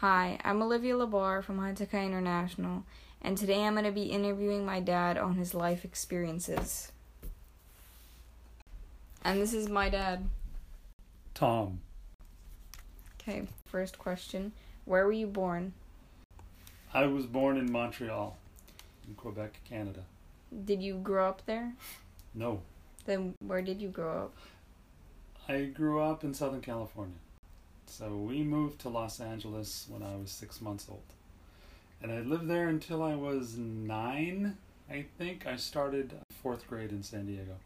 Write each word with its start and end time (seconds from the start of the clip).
Hi, 0.00 0.38
I'm 0.44 0.60
Olivia 0.60 0.94
Labar 0.94 1.42
from 1.42 1.58
High 1.58 1.72
Tech 1.72 1.92
High 1.92 2.04
International, 2.04 2.84
and 3.22 3.38
today 3.38 3.64
I'm 3.64 3.72
going 3.72 3.86
to 3.86 3.90
be 3.90 4.02
interviewing 4.02 4.66
my 4.66 4.78
dad 4.78 5.16
on 5.16 5.36
his 5.36 5.54
life 5.54 5.86
experiences. 5.86 6.92
And 9.24 9.40
this 9.40 9.54
is 9.54 9.70
my 9.70 9.88
dad. 9.88 10.28
Tom. 11.32 11.80
Okay, 13.18 13.44
first 13.64 13.96
question 13.98 14.52
Where 14.84 15.06
were 15.06 15.12
you 15.12 15.26
born? 15.26 15.72
I 16.92 17.06
was 17.06 17.24
born 17.24 17.56
in 17.56 17.72
Montreal, 17.72 18.36
in 19.08 19.14
Quebec, 19.14 19.60
Canada. 19.66 20.00
Did 20.66 20.82
you 20.82 20.96
grow 20.96 21.26
up 21.26 21.40
there? 21.46 21.72
No, 22.34 22.60
Then 23.06 23.32
where 23.40 23.62
did 23.62 23.80
you 23.80 23.88
grow 23.88 24.24
up? 24.24 24.36
I 25.48 25.64
grew 25.64 26.02
up 26.02 26.22
in 26.22 26.34
Southern 26.34 26.60
California. 26.60 27.16
So 27.86 28.08
we 28.16 28.42
moved 28.42 28.80
to 28.80 28.88
Los 28.88 29.20
Angeles 29.20 29.86
when 29.88 30.02
I 30.02 30.16
was 30.16 30.30
six 30.30 30.60
months 30.60 30.86
old. 30.90 31.02
And 32.02 32.12
I 32.12 32.20
lived 32.20 32.48
there 32.48 32.68
until 32.68 33.02
I 33.02 33.14
was 33.14 33.56
nine, 33.56 34.56
I 34.90 35.06
think. 35.18 35.46
I 35.46 35.56
started 35.56 36.12
fourth 36.42 36.68
grade 36.68 36.90
in 36.90 37.02
San 37.02 37.26
Diego. 37.26 37.56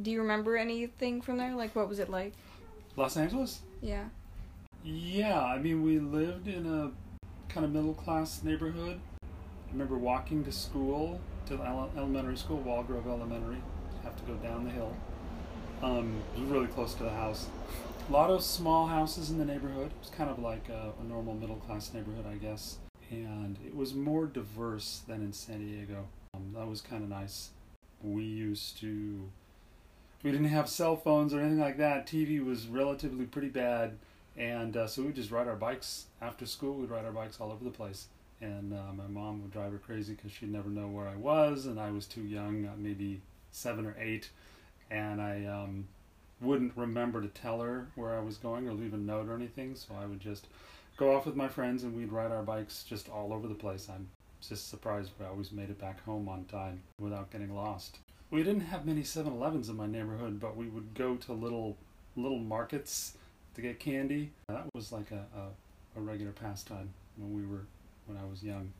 Do 0.00 0.10
you 0.10 0.20
remember 0.20 0.56
anything 0.56 1.20
from 1.20 1.36
there? 1.36 1.54
Like, 1.54 1.74
what 1.74 1.88
was 1.88 1.98
it 1.98 2.08
like? 2.08 2.32
Los 2.96 3.16
Angeles? 3.16 3.60
Yeah. 3.80 4.04
Yeah, 4.84 5.42
I 5.42 5.58
mean, 5.58 5.82
we 5.82 5.98
lived 5.98 6.48
in 6.48 6.66
a 6.66 6.92
kind 7.52 7.64
of 7.66 7.72
middle 7.72 7.94
class 7.94 8.42
neighborhood. 8.42 9.00
I 9.22 9.72
remember 9.72 9.96
walking 9.98 10.44
to 10.44 10.52
school, 10.52 11.20
to 11.46 11.60
elementary 11.96 12.36
school, 12.36 12.62
Walgrove 12.66 13.06
Elementary. 13.06 13.62
Have 14.04 14.16
to 14.16 14.22
go 14.24 14.34
down 14.34 14.64
the 14.64 14.70
hill. 14.70 14.94
Um, 15.82 16.22
it 16.36 16.40
was 16.40 16.50
really 16.50 16.66
close 16.68 16.94
to 16.94 17.04
the 17.04 17.10
house. 17.10 17.46
A 18.08 18.12
lot 18.12 18.30
of 18.30 18.42
small 18.42 18.88
houses 18.88 19.30
in 19.30 19.38
the 19.38 19.44
neighborhood. 19.44 19.86
It 19.86 19.98
was 20.00 20.10
kind 20.10 20.28
of 20.28 20.38
like 20.38 20.68
a, 20.68 20.92
a 21.00 21.04
normal 21.04 21.34
middle 21.34 21.56
class 21.56 21.94
neighborhood, 21.94 22.26
I 22.26 22.34
guess. 22.34 22.78
And 23.10 23.56
it 23.64 23.74
was 23.74 23.94
more 23.94 24.26
diverse 24.26 25.02
than 25.06 25.22
in 25.22 25.32
San 25.32 25.60
Diego. 25.60 26.08
Um, 26.34 26.52
that 26.54 26.66
was 26.66 26.80
kind 26.80 27.02
of 27.02 27.08
nice. 27.08 27.50
We 28.02 28.24
used 28.24 28.78
to. 28.80 29.30
We 30.22 30.30
didn't 30.30 30.48
have 30.48 30.68
cell 30.68 30.96
phones 30.96 31.32
or 31.32 31.40
anything 31.40 31.60
like 31.60 31.78
that. 31.78 32.06
TV 32.06 32.44
was 32.44 32.66
relatively 32.66 33.24
pretty 33.24 33.48
bad. 33.48 33.96
And 34.36 34.76
uh, 34.76 34.86
so 34.88 35.02
we'd 35.02 35.14
just 35.14 35.30
ride 35.30 35.46
our 35.46 35.56
bikes 35.56 36.06
after 36.20 36.44
school. 36.44 36.74
We'd 36.74 36.90
ride 36.90 37.04
our 37.04 37.12
bikes 37.12 37.40
all 37.40 37.52
over 37.52 37.64
the 37.64 37.70
place. 37.70 38.08
And 38.40 38.74
uh, 38.74 38.92
my 38.94 39.06
mom 39.06 39.42
would 39.42 39.52
drive 39.52 39.72
her 39.72 39.78
crazy 39.78 40.14
because 40.14 40.32
she'd 40.32 40.52
never 40.52 40.68
know 40.68 40.88
where 40.88 41.06
I 41.06 41.16
was. 41.16 41.66
And 41.66 41.78
I 41.78 41.90
was 41.90 42.06
too 42.06 42.22
young, 42.22 42.66
uh, 42.66 42.72
maybe 42.76 43.20
seven 43.52 43.86
or 43.86 43.96
eight. 43.98 44.30
And 44.90 45.22
I 45.22 45.44
um, 45.46 45.86
wouldn't 46.42 46.76
remember 46.76 47.22
to 47.22 47.28
tell 47.28 47.60
her 47.60 47.86
where 47.94 48.14
I 48.14 48.20
was 48.20 48.36
going 48.36 48.68
or 48.68 48.72
leave 48.72 48.94
a 48.94 48.98
note 48.98 49.28
or 49.28 49.34
anything. 49.34 49.74
So 49.74 49.94
I 50.00 50.06
would 50.06 50.20
just 50.20 50.48
go 50.96 51.14
off 51.14 51.26
with 51.26 51.36
my 51.36 51.48
friends 51.48 51.84
and 51.84 51.96
we'd 51.96 52.12
ride 52.12 52.32
our 52.32 52.42
bikes 52.42 52.84
just 52.84 53.08
all 53.08 53.32
over 53.32 53.48
the 53.48 53.54
place. 53.54 53.88
I'm 53.88 54.08
just 54.40 54.68
surprised 54.68 55.12
we 55.18 55.26
always 55.26 55.52
made 55.52 55.70
it 55.70 55.78
back 55.78 56.04
home 56.04 56.28
on 56.28 56.44
time 56.44 56.82
without 56.98 57.30
getting 57.30 57.54
lost. 57.54 57.98
We 58.30 58.42
didn't 58.42 58.62
have 58.62 58.86
many 58.86 59.02
7-Elevens 59.02 59.68
in 59.68 59.76
my 59.76 59.86
neighborhood, 59.86 60.40
but 60.40 60.56
we 60.56 60.66
would 60.66 60.94
go 60.94 61.16
to 61.16 61.32
little 61.32 61.76
little 62.16 62.38
markets 62.38 63.16
to 63.54 63.62
get 63.62 63.78
candy. 63.78 64.32
That 64.48 64.66
was 64.74 64.92
like 64.92 65.10
a, 65.10 65.24
a, 65.36 65.98
a 65.98 66.02
regular 66.02 66.32
pastime 66.32 66.90
when 67.16 67.34
we 67.34 67.46
were 67.46 67.64
when 68.06 68.18
I 68.18 68.24
was 68.28 68.42
young. 68.42 68.72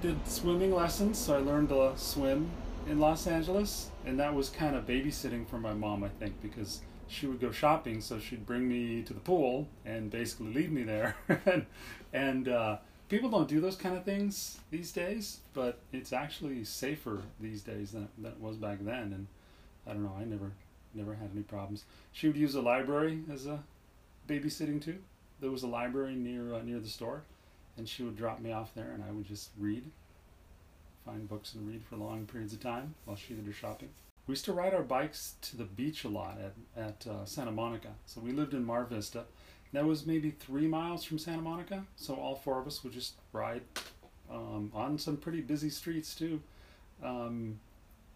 Did 0.00 0.16
swimming 0.26 0.74
lessons, 0.74 1.18
so 1.18 1.34
I 1.34 1.38
learned 1.38 1.68
to 1.70 1.92
swim 1.96 2.50
in 2.88 2.98
Los 2.98 3.26
Angeles, 3.26 3.90
and 4.06 4.18
that 4.18 4.34
was 4.34 4.48
kind 4.48 4.74
of 4.74 4.86
babysitting 4.86 5.46
for 5.46 5.58
my 5.58 5.72
mom, 5.72 6.02
I 6.02 6.08
think, 6.08 6.40
because 6.42 6.80
she 7.12 7.26
would 7.26 7.40
go 7.40 7.52
shopping, 7.52 8.00
so 8.00 8.18
she'd 8.18 8.46
bring 8.46 8.66
me 8.66 9.02
to 9.02 9.12
the 9.12 9.20
pool 9.20 9.68
and 9.84 10.10
basically 10.10 10.52
leave 10.52 10.72
me 10.72 10.82
there. 10.82 11.16
and 11.46 11.66
and 12.12 12.48
uh, 12.48 12.78
people 13.08 13.28
don't 13.28 13.48
do 13.48 13.60
those 13.60 13.76
kind 13.76 13.96
of 13.96 14.04
things 14.04 14.58
these 14.70 14.92
days, 14.92 15.40
but 15.52 15.80
it's 15.92 16.12
actually 16.12 16.64
safer 16.64 17.22
these 17.38 17.62
days 17.62 17.92
than, 17.92 18.08
than 18.18 18.32
it 18.32 18.40
was 18.40 18.56
back 18.56 18.78
then. 18.80 19.12
And 19.12 19.26
I 19.86 19.92
don't 19.92 20.02
know, 20.02 20.16
I 20.18 20.24
never 20.24 20.52
never 20.94 21.14
had 21.14 21.30
any 21.32 21.42
problems. 21.42 21.84
She 22.12 22.26
would 22.26 22.36
use 22.36 22.54
a 22.54 22.62
library 22.62 23.22
as 23.32 23.46
a 23.46 23.62
babysitting 24.28 24.82
too. 24.82 24.98
There 25.40 25.50
was 25.50 25.62
a 25.62 25.68
library 25.68 26.14
near 26.14 26.54
uh, 26.54 26.62
near 26.62 26.80
the 26.80 26.88
store, 26.88 27.22
and 27.76 27.86
she 27.88 28.02
would 28.02 28.16
drop 28.16 28.40
me 28.40 28.52
off 28.52 28.74
there, 28.74 28.90
and 28.92 29.04
I 29.04 29.12
would 29.12 29.26
just 29.26 29.50
read, 29.58 29.84
find 31.04 31.28
books 31.28 31.54
and 31.54 31.68
read 31.68 31.82
for 31.84 31.96
long 31.96 32.24
periods 32.26 32.54
of 32.54 32.60
time 32.60 32.94
while 33.04 33.16
she 33.16 33.34
did 33.34 33.44
her 33.44 33.52
shopping. 33.52 33.90
We 34.26 34.32
used 34.32 34.44
to 34.44 34.52
ride 34.52 34.72
our 34.72 34.82
bikes 34.82 35.34
to 35.42 35.56
the 35.56 35.64
beach 35.64 36.04
a 36.04 36.08
lot 36.08 36.38
at 36.38 36.54
at 36.80 37.06
uh, 37.06 37.24
Santa 37.24 37.50
Monica. 37.50 37.88
So 38.06 38.20
we 38.20 38.32
lived 38.32 38.54
in 38.54 38.64
Mar 38.64 38.84
Vista. 38.84 39.24
That 39.72 39.84
was 39.86 40.06
maybe 40.06 40.30
three 40.30 40.66
miles 40.66 41.02
from 41.02 41.18
Santa 41.18 41.42
Monica. 41.42 41.84
So 41.96 42.14
all 42.14 42.34
four 42.36 42.60
of 42.60 42.66
us 42.66 42.84
would 42.84 42.92
just 42.92 43.14
ride 43.32 43.62
um, 44.30 44.70
on 44.74 44.98
some 44.98 45.16
pretty 45.16 45.40
busy 45.40 45.70
streets 45.70 46.14
too, 46.14 46.40
um, 47.02 47.58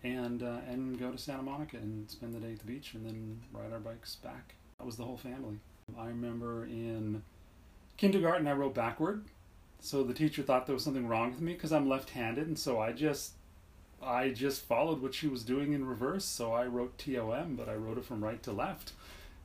and 0.04 0.42
uh, 0.42 0.60
and 0.68 0.98
go 0.98 1.10
to 1.10 1.18
Santa 1.18 1.42
Monica 1.42 1.76
and 1.78 2.10
spend 2.10 2.34
the 2.34 2.40
day 2.40 2.52
at 2.52 2.58
the 2.60 2.66
beach, 2.66 2.94
and 2.94 3.04
then 3.04 3.40
ride 3.52 3.72
our 3.72 3.80
bikes 3.80 4.16
back. 4.16 4.54
That 4.78 4.86
was 4.86 4.96
the 4.96 5.04
whole 5.04 5.16
family. 5.16 5.58
I 5.98 6.06
remember 6.06 6.64
in 6.64 7.22
kindergarten 7.96 8.46
I 8.46 8.52
wrote 8.52 8.74
backward, 8.74 9.24
so 9.80 10.02
the 10.02 10.14
teacher 10.14 10.42
thought 10.42 10.66
there 10.66 10.74
was 10.74 10.84
something 10.84 11.08
wrong 11.08 11.30
with 11.30 11.40
me 11.40 11.54
because 11.54 11.72
I'm 11.72 11.88
left-handed, 11.88 12.46
and 12.46 12.58
so 12.58 12.80
I 12.80 12.92
just 12.92 13.32
I 14.02 14.30
just 14.30 14.62
followed 14.62 15.02
what 15.02 15.14
she 15.14 15.28
was 15.28 15.42
doing 15.42 15.72
in 15.72 15.86
reverse. 15.86 16.24
So 16.24 16.52
I 16.52 16.66
wrote 16.66 16.98
T 16.98 17.18
O 17.18 17.30
M, 17.32 17.56
but 17.56 17.68
I 17.68 17.74
wrote 17.74 17.98
it 17.98 18.04
from 18.04 18.22
right 18.22 18.42
to 18.44 18.52
left. 18.52 18.92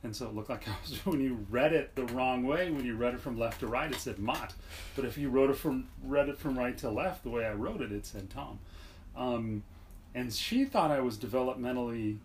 And 0.04 0.16
so 0.16 0.26
it 0.26 0.34
looked 0.34 0.50
like 0.50 0.66
I 0.68 0.72
was, 0.82 0.98
when 1.06 1.20
you 1.20 1.46
read 1.50 1.72
it 1.72 1.94
the 1.94 2.06
wrong 2.06 2.44
way, 2.44 2.70
when 2.70 2.84
you 2.84 2.96
read 2.96 3.14
it 3.14 3.20
from 3.20 3.38
left 3.38 3.60
to 3.60 3.66
right, 3.66 3.90
it 3.90 4.00
said 4.00 4.18
Mott. 4.18 4.52
But 4.96 5.04
if 5.04 5.16
you 5.16 5.30
wrote 5.30 5.50
it 5.50 5.56
from, 5.56 5.88
read 6.02 6.28
it 6.28 6.38
from 6.38 6.58
right 6.58 6.76
to 6.78 6.90
left, 6.90 7.22
the 7.22 7.30
way 7.30 7.44
I 7.44 7.52
wrote 7.52 7.80
it, 7.80 7.92
it 7.92 8.04
said 8.04 8.28
Tom. 8.30 8.58
Um, 9.16 9.62
and 10.14 10.32
she 10.32 10.64
thought 10.64 10.90
I 10.90 11.00
was 11.00 11.16
developmentally 11.16 12.18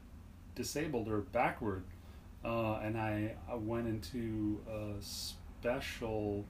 disabled 0.55 1.07
or 1.07 1.19
backward. 1.19 1.83
Uh, 2.43 2.79
and 2.83 2.97
I, 2.97 3.35
I 3.49 3.55
went 3.55 3.87
into 3.87 4.59
a 4.69 5.01
special 5.01 6.45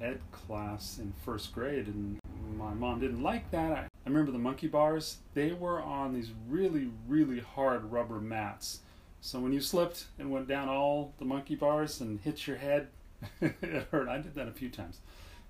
ed 0.00 0.20
class 0.30 0.98
in 0.98 1.12
first 1.24 1.52
grade, 1.54 1.86
and 1.86 2.18
my 2.56 2.72
mom 2.74 3.00
didn't 3.00 3.22
like 3.22 3.50
that. 3.50 3.72
I, 3.72 3.87
I 4.08 4.10
remember 4.10 4.32
the 4.32 4.38
monkey 4.38 4.68
bars, 4.68 5.18
they 5.34 5.52
were 5.52 5.82
on 5.82 6.14
these 6.14 6.30
really, 6.48 6.88
really 7.06 7.40
hard 7.40 7.92
rubber 7.92 8.22
mats. 8.22 8.80
So 9.20 9.38
when 9.38 9.52
you 9.52 9.60
slipped 9.60 10.06
and 10.18 10.30
went 10.30 10.48
down 10.48 10.70
all 10.70 11.12
the 11.18 11.26
monkey 11.26 11.56
bars 11.56 12.00
and 12.00 12.18
hit 12.18 12.46
your 12.46 12.56
head, 12.56 12.88
it 13.42 13.86
hurt. 13.90 14.08
I 14.08 14.16
did 14.16 14.34
that 14.36 14.48
a 14.48 14.52
few 14.52 14.70
times 14.70 15.00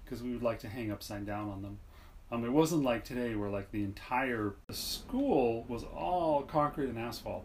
because 0.05 0.25
we 0.25 0.33
would 0.33 0.43
like 0.43 0.59
to 0.61 0.69
hang 0.69 0.91
upside 0.91 1.25
down 1.25 1.49
on 1.49 1.63
them. 1.63 1.79
Um, 2.33 2.45
it 2.45 2.51
wasn't 2.51 2.83
like 2.83 3.05
today 3.05 3.37
where 3.37 3.49
like 3.49 3.71
the 3.71 3.85
entire 3.85 4.57
school 4.73 5.65
was 5.69 5.85
all 5.85 6.43
concrete 6.43 6.89
and 6.89 6.99
asphalt. 6.99 7.45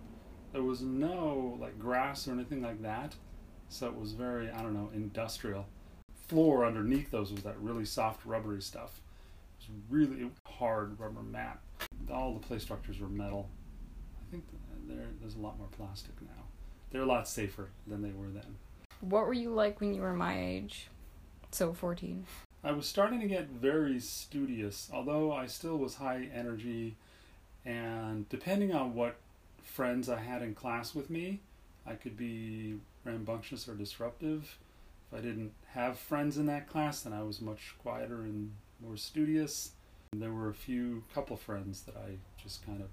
There 0.51 0.63
was 0.63 0.81
no 0.81 1.59
like 1.61 1.77
grass 1.77 2.27
or 2.27 2.31
anything 2.31 2.63
like 2.63 2.81
that. 2.81 3.13
So 3.69 3.85
it 3.85 3.95
was 3.95 4.13
very, 4.13 4.49
I 4.49 4.63
don't 4.63 4.73
know, 4.73 4.89
industrial. 4.95 5.67
Floor 6.27 6.65
underneath 6.65 7.11
those 7.11 7.31
was 7.31 7.43
that 7.43 7.59
really 7.59 7.85
soft 7.85 8.25
rubbery 8.25 8.63
stuff. 8.63 9.02
It 9.63 9.71
was 9.71 9.81
really 9.89 10.29
hard 10.45 10.99
rubber 10.99 11.23
mat. 11.23 11.59
All 12.11 12.33
the 12.33 12.45
play 12.45 12.59
structures 12.59 12.99
were 12.99 13.07
metal. 13.07 13.49
I 14.21 14.31
think 14.31 14.43
there's 15.21 15.35
a 15.35 15.39
lot 15.39 15.57
more 15.57 15.69
plastic 15.77 16.21
now. 16.21 16.43
They're 16.91 17.01
a 17.01 17.05
lot 17.05 17.27
safer 17.27 17.69
than 17.87 18.01
they 18.01 18.11
were 18.11 18.27
then. 18.27 18.57
What 19.01 19.25
were 19.25 19.33
you 19.33 19.49
like 19.49 19.79
when 19.79 19.93
you 19.93 20.01
were 20.01 20.13
my 20.13 20.39
age? 20.39 20.87
So 21.51 21.73
14. 21.73 22.25
I 22.63 22.71
was 22.71 22.87
starting 22.87 23.19
to 23.19 23.27
get 23.27 23.49
very 23.49 23.99
studious, 23.99 24.89
although 24.93 25.31
I 25.31 25.47
still 25.47 25.77
was 25.77 25.95
high 25.95 26.29
energy. 26.33 26.95
And 27.65 28.27
depending 28.29 28.73
on 28.73 28.93
what 28.93 29.17
friends 29.61 30.09
I 30.09 30.19
had 30.19 30.41
in 30.41 30.55
class 30.55 30.93
with 30.93 31.09
me, 31.09 31.39
I 31.85 31.93
could 31.93 32.17
be 32.17 32.75
rambunctious 33.03 33.67
or 33.67 33.75
disruptive. 33.75 34.57
If 35.11 35.19
I 35.19 35.21
didn't 35.21 35.53
have 35.73 35.97
friends 35.97 36.37
in 36.37 36.45
that 36.47 36.67
class, 36.67 37.01
then 37.01 37.13
I 37.13 37.23
was 37.23 37.41
much 37.41 37.75
quieter 37.81 38.21
and 38.21 38.53
more 38.83 38.97
studious. 38.97 39.71
And 40.11 40.21
there 40.21 40.31
were 40.31 40.49
a 40.49 40.53
few 40.53 41.03
couple 41.13 41.35
friends 41.37 41.81
that 41.81 41.95
I 41.95 42.17
just 42.41 42.65
kind 42.65 42.81
of 42.81 42.89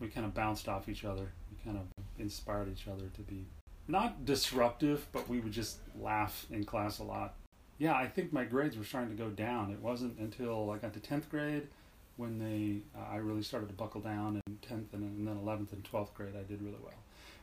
we 0.00 0.08
kind 0.08 0.24
of 0.24 0.34
bounced 0.34 0.68
off 0.68 0.88
each 0.88 1.04
other. 1.04 1.32
We 1.50 1.56
kind 1.64 1.76
of 1.76 2.04
inspired 2.18 2.68
each 2.70 2.86
other 2.86 3.06
to 3.06 3.20
be 3.22 3.46
not 3.88 4.24
disruptive, 4.24 5.06
but 5.12 5.28
we 5.28 5.40
would 5.40 5.52
just 5.52 5.78
laugh 5.98 6.46
in 6.50 6.64
class 6.64 6.98
a 6.98 7.04
lot. 7.04 7.34
Yeah, 7.78 7.94
I 7.94 8.06
think 8.06 8.32
my 8.32 8.44
grades 8.44 8.76
were 8.76 8.84
starting 8.84 9.10
to 9.10 9.16
go 9.16 9.30
down. 9.30 9.70
It 9.70 9.80
wasn't 9.80 10.18
until 10.18 10.70
I 10.70 10.78
got 10.78 10.92
to 10.94 11.00
10th 11.00 11.28
grade 11.30 11.68
when 12.16 12.38
they 12.38 12.82
uh, 12.98 13.12
I 13.12 13.16
really 13.16 13.42
started 13.42 13.68
to 13.68 13.74
buckle 13.74 14.00
down 14.00 14.42
in 14.46 14.58
10th 14.68 14.92
and, 14.92 15.02
and 15.02 15.26
then 15.26 15.36
11th 15.36 15.72
and 15.72 15.82
12th 15.84 16.12
grade 16.14 16.34
I 16.38 16.42
did 16.42 16.60
really 16.60 16.78
well. 16.82 16.92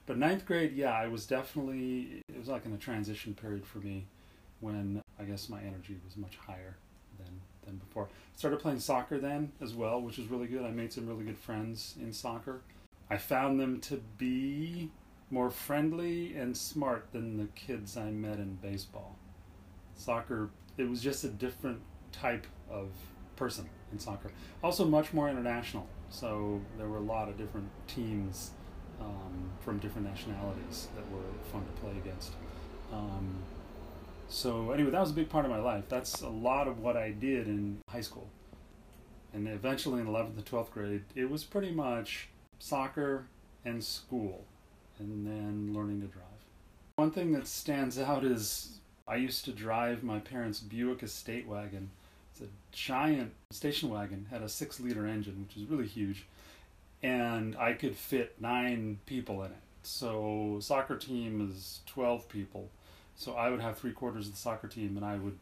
But 0.05 0.17
ninth 0.17 0.45
grade, 0.45 0.73
yeah, 0.75 0.91
I 0.91 1.07
was 1.07 1.25
definitely 1.25 2.21
it 2.29 2.37
was 2.37 2.47
like 2.47 2.65
in 2.65 2.73
a 2.73 2.77
transition 2.77 3.33
period 3.33 3.65
for 3.65 3.79
me 3.79 4.05
when 4.59 5.01
I 5.19 5.23
guess 5.23 5.49
my 5.49 5.61
energy 5.61 5.97
was 6.05 6.15
much 6.17 6.37
higher 6.37 6.77
than 7.17 7.41
than 7.65 7.77
before. 7.77 8.07
Started 8.35 8.59
playing 8.59 8.79
soccer 8.79 9.19
then 9.19 9.51
as 9.61 9.73
well, 9.73 10.01
which 10.01 10.17
was 10.17 10.27
really 10.27 10.47
good. 10.47 10.63
I 10.63 10.71
made 10.71 10.93
some 10.93 11.07
really 11.07 11.25
good 11.25 11.37
friends 11.37 11.95
in 11.99 12.13
soccer. 12.13 12.61
I 13.09 13.17
found 13.17 13.59
them 13.59 13.79
to 13.81 13.97
be 14.17 14.91
more 15.29 15.49
friendly 15.49 16.35
and 16.35 16.55
smart 16.55 17.07
than 17.11 17.37
the 17.37 17.47
kids 17.55 17.97
I 17.97 18.11
met 18.11 18.37
in 18.37 18.55
baseball. 18.55 19.17
Soccer, 19.95 20.49
it 20.77 20.89
was 20.89 21.01
just 21.01 21.23
a 21.23 21.29
different 21.29 21.81
type 22.11 22.47
of 22.69 22.89
person 23.35 23.69
in 23.91 23.99
soccer. 23.99 24.31
Also, 24.63 24.85
much 24.85 25.13
more 25.13 25.29
international. 25.29 25.87
So 26.09 26.61
there 26.77 26.87
were 26.87 26.97
a 26.97 27.01
lot 27.01 27.29
of 27.29 27.37
different 27.37 27.69
teams 27.87 28.51
um, 29.01 29.51
from 29.59 29.79
different 29.79 30.07
nationalities 30.07 30.87
that 30.95 31.09
were 31.11 31.23
fun 31.51 31.65
to 31.65 31.81
play 31.81 31.91
against. 31.97 32.33
Um, 32.91 33.43
so 34.27 34.71
anyway, 34.71 34.91
that 34.91 35.01
was 35.01 35.11
a 35.11 35.13
big 35.13 35.29
part 35.29 35.45
of 35.45 35.51
my 35.51 35.59
life. 35.59 35.85
That's 35.89 36.21
a 36.21 36.29
lot 36.29 36.67
of 36.67 36.79
what 36.79 36.97
I 36.97 37.11
did 37.11 37.47
in 37.47 37.77
high 37.89 38.01
school. 38.01 38.27
And 39.33 39.47
eventually 39.47 40.01
in 40.01 40.07
11th 40.07 40.37
and 40.37 40.45
12th 40.45 40.71
grade, 40.71 41.03
it 41.13 41.29
was 41.29 41.43
pretty 41.43 41.71
much 41.71 42.29
soccer 42.59 43.27
and 43.65 43.83
school, 43.83 44.45
and 44.99 45.25
then 45.25 45.73
learning 45.73 46.01
to 46.01 46.07
drive. 46.07 46.23
One 46.95 47.11
thing 47.11 47.33
that 47.33 47.47
stands 47.47 47.99
out 47.99 48.23
is 48.23 48.79
I 49.07 49.17
used 49.17 49.43
to 49.45 49.51
drive 49.51 50.03
my 50.03 50.19
parents' 50.19 50.59
Buick 50.59 51.03
estate 51.03 51.47
wagon. 51.47 51.91
It's 52.31 52.41
a 52.41 52.47
giant 52.71 53.33
station 53.51 53.89
wagon, 53.89 54.27
had 54.29 54.41
a 54.41 54.49
six 54.49 54.79
liter 54.79 55.05
engine, 55.05 55.45
which 55.45 55.57
is 55.57 55.69
really 55.69 55.87
huge, 55.87 56.25
and 57.03 57.55
I 57.57 57.73
could 57.73 57.95
fit 57.95 58.35
nine 58.39 58.99
people 59.05 59.43
in 59.43 59.51
it. 59.51 59.57
So, 59.83 60.57
soccer 60.61 60.97
team 60.97 61.51
is 61.51 61.81
12 61.85 62.27
people. 62.27 62.69
So, 63.15 63.33
I 63.33 63.49
would 63.49 63.61
have 63.61 63.77
three 63.77 63.91
quarters 63.91 64.27
of 64.27 64.33
the 64.33 64.39
soccer 64.39 64.67
team, 64.67 64.97
and 64.97 65.05
I 65.05 65.15
would 65.15 65.37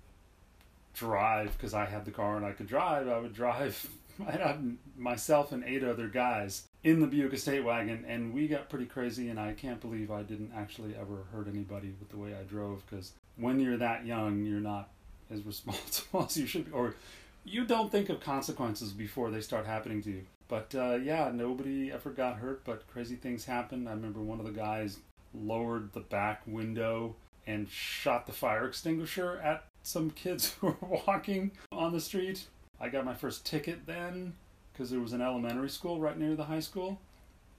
drive 0.93 1.51
because 1.57 1.73
I 1.73 1.85
had 1.85 2.05
the 2.05 2.11
car 2.11 2.37
and 2.37 2.45
I 2.45 2.51
could 2.51 2.67
drive. 2.67 3.07
I 3.07 3.19
would 3.19 3.33
drive 3.33 3.87
myself 4.97 5.51
and 5.51 5.63
eight 5.63 5.83
other 5.83 6.07
guys 6.07 6.67
in 6.83 6.99
the 6.99 7.07
Buick 7.07 7.33
estate 7.33 7.63
wagon, 7.63 8.05
and 8.07 8.33
we 8.33 8.47
got 8.47 8.69
pretty 8.69 8.85
crazy. 8.85 9.29
And 9.29 9.39
I 9.39 9.53
can't 9.53 9.81
believe 9.81 10.11
I 10.11 10.23
didn't 10.23 10.51
actually 10.55 10.95
ever 10.95 11.23
hurt 11.31 11.47
anybody 11.47 11.93
with 11.99 12.09
the 12.09 12.17
way 12.17 12.35
I 12.39 12.43
drove 12.43 12.83
because 12.89 13.13
when 13.37 13.59
you're 13.59 13.77
that 13.77 14.05
young, 14.05 14.45
you're 14.45 14.59
not 14.59 14.89
as 15.31 15.41
responsible 15.45 16.25
as 16.25 16.37
you 16.37 16.45
should 16.45 16.65
be, 16.65 16.71
or 16.71 16.95
you 17.43 17.65
don't 17.65 17.91
think 17.91 18.09
of 18.09 18.19
consequences 18.19 18.91
before 18.91 19.31
they 19.31 19.41
start 19.41 19.65
happening 19.65 20.01
to 20.03 20.11
you. 20.11 20.23
But 20.47 20.75
uh, 20.75 20.95
yeah, 20.95 21.31
nobody 21.33 21.91
ever 21.91 22.11
got 22.11 22.37
hurt, 22.37 22.63
but 22.63 22.87
crazy 22.87 23.15
things 23.15 23.45
happened. 23.45 23.89
I 23.89 23.93
remember 23.93 24.19
one 24.19 24.39
of 24.39 24.45
the 24.45 24.51
guys 24.51 24.99
lowered 25.33 25.91
the 25.93 26.01
back 26.01 26.43
window 26.45 27.15
and 27.45 27.69
shot 27.69 28.25
the 28.25 28.31
fire 28.31 28.67
extinguisher 28.67 29.39
at 29.43 29.65
some 29.81 30.09
kids 30.09 30.53
who 30.59 30.67
were 30.67 31.01
walking 31.07 31.51
on 31.71 31.93
the 31.93 32.01
street. 32.01 32.45
I 32.79 32.89
got 32.89 33.05
my 33.05 33.13
first 33.13 33.45
ticket 33.45 33.85
then 33.85 34.33
because 34.71 34.89
there 34.89 34.99
was 34.99 35.13
an 35.13 35.21
elementary 35.21 35.69
school 35.69 35.99
right 35.99 36.17
near 36.17 36.35
the 36.35 36.45
high 36.45 36.59
school, 36.59 36.99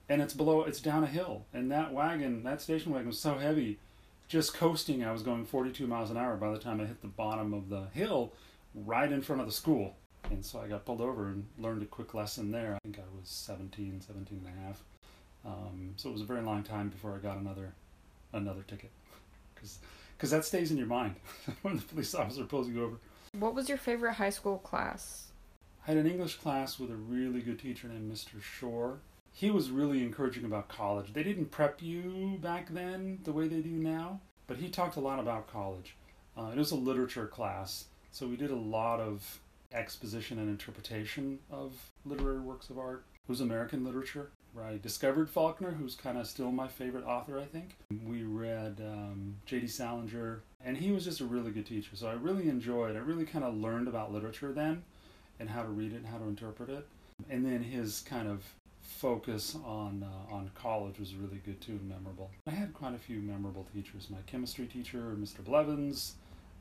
and 0.09 0.21
it's 0.21 0.35
below, 0.35 0.63
it's 0.63 0.81
down 0.81 1.05
a 1.05 1.09
hill, 1.09 1.45
and 1.53 1.71
that 1.71 1.93
wagon, 1.93 2.43
that 2.43 2.61
station 2.61 2.93
wagon 2.93 3.09
was 3.09 3.21
so 3.21 3.39
heavy. 3.39 3.79
Just 4.27 4.55
coasting, 4.55 5.05
I 5.05 5.13
was 5.13 5.23
going 5.23 5.45
42 5.45 5.87
miles 5.87 6.11
an 6.11 6.17
hour 6.17 6.37
by 6.37 6.51
the 6.51 6.59
time 6.59 6.81
I 6.81 6.87
hit 6.87 7.03
the 7.03 7.09
bottom 7.09 7.55
of 7.55 7.69
the 7.69 7.85
hill, 7.93 8.33
right 8.75 9.11
in 9.11 9.23
front 9.23 9.41
of 9.41 9.47
the 9.47 9.53
school. 9.53 9.95
And 10.31 10.45
so 10.45 10.61
I 10.61 10.67
got 10.67 10.87
pulled 10.87 11.03
over 11.03 11.29
and 11.29 11.47
learned 11.59 11.83
a 11.83 11.87
quick 11.87 12.15
lesson 12.15 12.51
there. 12.51 12.75
I 12.75 12.79
think 12.85 12.99
I 12.99 13.19
was 13.19 13.29
17, 13.29 14.01
17 14.01 14.45
and 14.45 14.47
a 14.47 14.67
half. 14.67 14.83
Um, 15.45 15.93
so 15.97 16.09
it 16.09 16.13
was 16.13 16.23
a 16.23 16.27
very 16.27 16.41
long 16.41 16.63
time 16.63 16.89
before 16.89 17.15
I 17.15 17.19
got 17.19 17.37
another 17.37 17.75
another 18.33 18.63
ticket. 18.67 18.91
Because 20.17 20.31
that 20.31 20.45
stays 20.45 20.71
in 20.71 20.77
your 20.77 20.87
mind 20.87 21.17
when 21.63 21.77
the 21.77 21.83
police 21.83 22.15
officer 22.15 22.45
pulls 22.45 22.69
you 22.69 22.85
over. 22.85 22.97
What 23.39 23.55
was 23.55 23.69
your 23.69 23.79
favorite 23.79 24.15
high 24.15 24.31
school 24.31 24.59
class? 24.59 25.33
I 25.87 25.91
had 25.91 25.97
an 25.99 26.07
English 26.07 26.37
class 26.37 26.79
with 26.79 26.91
a 26.91 26.97
really 26.97 27.41
good 27.41 27.59
teacher 27.59 27.89
named 27.89 28.11
Mr. 28.11 28.41
Shore. 28.41 29.01
He 29.33 29.51
was 29.51 29.71
really 29.71 30.03
encouraging 30.03 30.45
about 30.45 30.69
college. 30.69 31.13
They 31.13 31.25
didn't 31.25 31.51
prep 31.51 31.83
you 31.83 32.39
back 32.41 32.71
then 32.71 33.19
the 33.25 33.33
way 33.33 33.49
they 33.49 33.61
do 33.61 33.71
now, 33.71 34.21
but 34.47 34.59
he 34.59 34.69
talked 34.69 34.97
a 34.97 35.01
lot 35.01 35.19
about 35.19 35.53
college. 35.53 35.97
Uh, 36.37 36.51
it 36.55 36.59
was 36.59 36.71
a 36.71 36.77
literature 36.77 37.27
class, 37.27 37.87
so 38.13 38.27
we 38.27 38.37
did 38.37 38.51
a 38.51 38.57
lot 38.57 39.01
of 39.01 39.41
exposition 39.73 40.39
and 40.39 40.49
interpretation 40.49 41.41
of 41.51 41.73
literary 42.05 42.41
works 42.41 42.71
of 42.71 42.79
art. 42.79 43.05
Was 43.27 43.41
American 43.41 43.85
literature, 43.85 44.31
where 44.53 44.67
I 44.67 44.77
discovered 44.77 45.31
Faulkner, 45.31 45.73
who's 45.73 45.95
kind 45.95 46.19
of 46.19 46.27
still 46.27 46.53
my 46.53 46.69
favorite 46.69 47.05
author, 47.05 47.41
I 47.41 47.47
think. 47.47 47.77
We 48.05 48.23
read 48.23 48.83
um, 48.85 49.37
J.D. 49.47 49.69
Salinger, 49.69 50.43
and 50.63 50.77
he 50.77 50.93
was 50.93 51.05
just 51.05 51.21
a 51.21 51.25
really 51.25 51.51
good 51.51 51.65
teacher. 51.65 51.97
So 51.97 52.07
I 52.07 52.13
really 52.13 52.51
enjoyed. 52.51 52.97
I 52.97 52.99
really 52.99 53.25
kind 53.25 53.45
of 53.45 53.55
learned 53.55 53.89
about 53.89 54.13
literature 54.13 54.53
then, 54.53 54.83
and 55.41 55.49
how 55.49 55.63
to 55.63 55.69
read 55.69 55.93
it 55.93 55.97
and 55.97 56.07
how 56.07 56.19
to 56.19 56.25
interpret 56.25 56.69
it. 56.69 56.87
And 57.31 57.47
then 57.47 57.63
his 57.63 58.01
kind 58.01 58.29
of 58.29 58.45
focus 58.83 59.57
on 59.65 60.05
uh, 60.05 60.35
on 60.35 60.51
college 60.55 60.99
was 60.99 61.15
really 61.15 61.41
good 61.45 61.61
too 61.61 61.73
and 61.73 61.89
memorable. 61.89 62.31
I 62.47 62.51
had 62.51 62.75
quite 62.75 62.95
a 62.95 62.99
few 62.99 63.21
memorable 63.21 63.67
teachers. 63.75 64.09
My 64.11 64.19
chemistry 64.27 64.67
teacher, 64.67 65.17
Mr. 65.19 65.43
Blevins, 65.43 66.15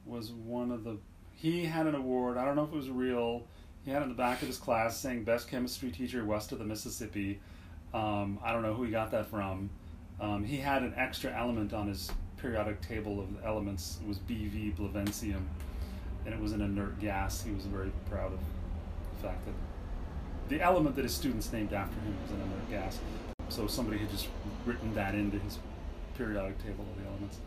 was 0.06 0.32
one 0.32 0.72
of 0.72 0.84
the. 0.84 0.98
He 1.36 1.66
had 1.66 1.88
an 1.88 1.96
award. 1.96 2.38
I 2.38 2.46
don't 2.46 2.56
know 2.56 2.64
if 2.64 2.72
it 2.72 2.76
was 2.76 2.90
real. 2.90 3.44
He 3.86 3.92
had 3.92 4.02
it 4.02 4.04
in 4.04 4.10
the 4.10 4.16
back 4.16 4.42
of 4.42 4.48
his 4.48 4.58
class 4.58 4.98
saying 4.98 5.24
"Best 5.24 5.48
Chemistry 5.50 5.92
Teacher 5.92 6.24
West 6.24 6.52
of 6.52 6.60
the 6.60 6.66
Mississippi." 6.66 7.40
Um, 7.94 8.40
I 8.44 8.52
don't 8.54 8.62
know 8.62 8.74
who 8.74 8.84
he 8.84 8.92
got 8.92 9.12
that 9.12 9.28
from. 9.28 9.70
Um, 10.20 10.44
he 10.44 10.58
had 10.58 10.84
an 10.84 10.94
extra 10.96 11.36
element 11.38 11.74
on 11.74 11.88
his 11.88 12.12
periodic 12.38 12.82
table 12.82 13.20
of 13.20 13.28
elements. 13.46 14.00
It 14.02 14.08
was 14.08 14.20
BV 14.20 14.76
Blevencium, 14.76 15.44
and 16.26 16.34
it 16.34 16.40
was 16.40 16.54
an 16.54 16.62
inert 16.62 17.00
gas. 17.00 17.44
He 17.44 17.52
was 17.52 17.66
very 17.66 17.92
proud 18.10 18.34
of 18.34 18.40
the 19.16 19.28
fact 19.28 19.46
that 19.46 19.54
the 20.50 20.62
element 20.62 20.96
that 20.96 21.04
his 21.04 21.14
students 21.14 21.52
named 21.52 21.74
after 21.74 22.00
him 22.02 22.16
was 22.22 22.32
an 22.32 22.42
inert 22.42 22.70
gas. 22.70 23.00
So 23.50 23.68
somebody 23.68 23.98
had 23.98 24.10
just 24.10 24.28
written 24.66 24.94
that 24.96 25.14
into 25.14 25.40
his 25.40 25.60
periodic 26.18 26.58
table 26.64 26.86
of 26.90 27.02
the 27.02 27.10
elements. 27.10 27.38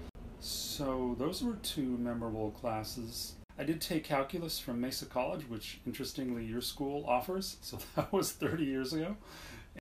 So 0.41 1.17
those 1.19 1.43
were 1.43 1.55
two 1.63 1.97
memorable 1.99 2.51
classes. 2.53 3.35
I 3.59 3.65
did 3.65 3.81
take 3.81 4.05
calculus 4.05 4.59
from 4.59 4.81
Mesa 4.81 5.07
College, 5.07 5.49
which 5.49 5.81
interestingly 5.87 6.45
your 6.45 6.61
school 6.61 7.05
offers. 7.07 7.57
So 7.63 7.79
that 7.97 8.13
was 8.13 8.33
30 8.33 8.65
years 8.65 8.93
ago 8.93 9.17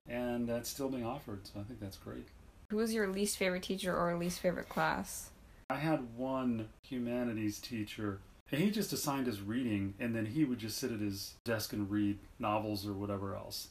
and 0.08 0.48
that's 0.48 0.68
still 0.68 0.88
being 0.88 1.06
offered. 1.06 1.46
So 1.46 1.60
I 1.60 1.62
think 1.62 1.80
that's 1.80 1.96
great. 1.96 2.26
Who 2.70 2.76
was 2.76 2.92
your 2.92 3.08
least 3.08 3.38
favorite 3.38 3.62
teacher 3.62 3.96
or 3.96 4.16
least 4.16 4.40
favorite 4.40 4.68
class? 4.68 5.30
I 5.70 5.76
had 5.76 6.16
one 6.16 6.68
humanities 6.82 7.58
teacher, 7.58 8.20
and 8.50 8.60
he 8.60 8.70
just 8.70 8.92
assigned 8.92 9.28
us 9.28 9.40
reading, 9.40 9.94
and 9.98 10.14
then 10.14 10.26
he 10.26 10.44
would 10.44 10.58
just 10.58 10.78
sit 10.78 10.92
at 10.92 11.00
his 11.00 11.34
desk 11.44 11.72
and 11.72 11.90
read 11.90 12.18
novels 12.38 12.86
or 12.86 12.92
whatever 12.92 13.34
else. 13.34 13.68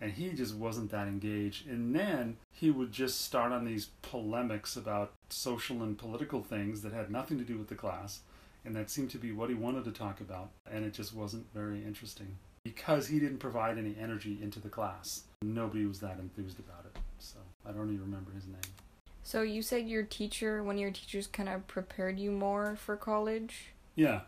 And 0.00 0.12
he 0.12 0.30
just 0.30 0.54
wasn't 0.54 0.90
that 0.90 1.06
engaged. 1.06 1.66
And 1.66 1.94
then 1.94 2.36
he 2.50 2.70
would 2.70 2.92
just 2.92 3.20
start 3.22 3.52
on 3.52 3.64
these 3.64 3.90
polemics 4.02 4.76
about 4.76 5.12
social 5.30 5.82
and 5.82 5.96
political 5.96 6.42
things 6.42 6.82
that 6.82 6.92
had 6.92 7.10
nothing 7.10 7.38
to 7.38 7.44
do 7.44 7.56
with 7.56 7.68
the 7.68 7.74
class. 7.74 8.20
And 8.64 8.74
that 8.76 8.90
seemed 8.90 9.10
to 9.10 9.18
be 9.18 9.32
what 9.32 9.50
he 9.50 9.54
wanted 9.54 9.84
to 9.84 9.92
talk 9.92 10.20
about. 10.20 10.50
And 10.70 10.84
it 10.84 10.94
just 10.94 11.14
wasn't 11.14 11.46
very 11.52 11.84
interesting 11.84 12.36
because 12.64 13.08
he 13.08 13.18
didn't 13.18 13.38
provide 13.38 13.76
any 13.76 13.94
energy 14.00 14.38
into 14.42 14.58
the 14.58 14.70
class. 14.70 15.24
Nobody 15.42 15.84
was 15.84 16.00
that 16.00 16.18
enthused 16.18 16.58
about 16.58 16.86
it. 16.86 16.98
So 17.18 17.36
I 17.66 17.72
don't 17.72 17.92
even 17.92 18.00
remember 18.00 18.32
his 18.32 18.46
name. 18.46 18.56
So 19.22 19.42
you 19.42 19.62
said 19.62 19.88
your 19.88 20.02
teacher, 20.02 20.62
one 20.62 20.76
of 20.76 20.80
your 20.80 20.90
teachers, 20.90 21.26
kind 21.26 21.48
of 21.48 21.66
prepared 21.66 22.18
you 22.18 22.30
more 22.30 22.76
for 22.76 22.96
college. 22.96 23.66
Yeah. 23.96 24.20